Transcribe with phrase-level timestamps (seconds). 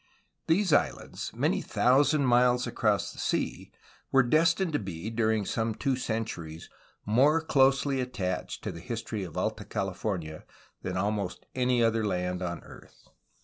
[0.47, 3.67] These islands, many thousand miles across the seas,
[4.11, 6.71] were destined to be, during some two centuries,
[7.05, 10.41] more closely attached to the history of Alta Cali fornia
[10.81, 13.09] than almost any other land on earth.